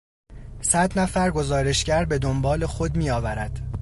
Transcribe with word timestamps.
صد 0.61 0.99
نفر 0.99 1.31
گزارشگر 1.31 2.05
به 2.05 2.19
دنبال 2.19 2.65
خود 2.65 2.95
میآورد. 2.95 3.61